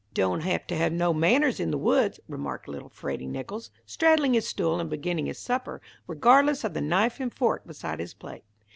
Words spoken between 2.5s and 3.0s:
little